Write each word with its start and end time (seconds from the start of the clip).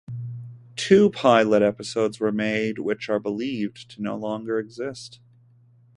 Two 0.75 1.11
pilot 1.11 1.61
episodes 1.61 2.19
were 2.19 2.31
made, 2.31 2.79
which 2.79 3.07
are 3.07 3.19
believed 3.19 3.87
to 3.91 4.01
no 4.01 4.15
longer 4.15 4.57
exist. 4.57 5.19